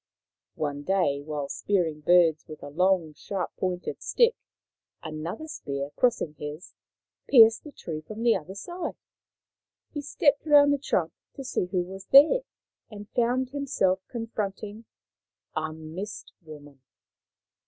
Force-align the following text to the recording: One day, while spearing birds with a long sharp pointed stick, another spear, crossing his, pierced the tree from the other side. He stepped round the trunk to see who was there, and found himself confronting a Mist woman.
One 0.55 0.81
day, 0.81 1.21
while 1.21 1.47
spearing 1.47 1.99
birds 2.01 2.47
with 2.47 2.63
a 2.63 2.69
long 2.71 3.13
sharp 3.13 3.55
pointed 3.55 4.01
stick, 4.01 4.35
another 5.03 5.47
spear, 5.47 5.91
crossing 5.95 6.33
his, 6.39 6.73
pierced 7.29 7.63
the 7.63 7.71
tree 7.71 8.01
from 8.01 8.23
the 8.23 8.35
other 8.35 8.55
side. 8.55 8.95
He 9.93 10.01
stepped 10.01 10.43
round 10.43 10.73
the 10.73 10.79
trunk 10.79 11.13
to 11.35 11.43
see 11.43 11.65
who 11.67 11.83
was 11.83 12.07
there, 12.07 12.41
and 12.89 13.09
found 13.09 13.51
himself 13.51 13.99
confronting 14.07 14.85
a 15.55 15.71
Mist 15.71 16.33
woman. 16.41 16.81